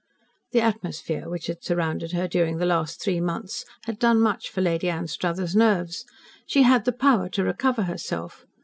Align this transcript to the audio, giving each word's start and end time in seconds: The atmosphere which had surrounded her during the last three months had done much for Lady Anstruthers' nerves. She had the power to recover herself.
The 0.51 0.61
atmosphere 0.61 1.29
which 1.29 1.45
had 1.45 1.63
surrounded 1.63 2.11
her 2.13 2.27
during 2.27 2.57
the 2.57 2.65
last 2.65 2.99
three 3.03 3.19
months 3.21 3.65
had 3.83 3.99
done 3.99 4.19
much 4.19 4.49
for 4.49 4.59
Lady 4.59 4.89
Anstruthers' 4.89 5.55
nerves. 5.55 6.05
She 6.47 6.63
had 6.63 6.85
the 6.85 6.91
power 6.91 7.29
to 7.29 7.43
recover 7.43 7.83
herself. 7.83 8.43